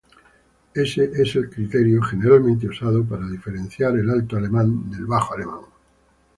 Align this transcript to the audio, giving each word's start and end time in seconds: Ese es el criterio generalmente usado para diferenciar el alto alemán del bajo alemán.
Ese 0.73 1.11
es 1.15 1.35
el 1.35 1.47
criterio 1.51 2.01
generalmente 2.01 2.67
usado 2.67 3.05
para 3.05 3.29
diferenciar 3.29 3.95
el 3.99 4.09
alto 4.09 4.35
alemán 4.35 4.89
del 4.89 5.05
bajo 5.05 5.35
alemán. 5.35 5.61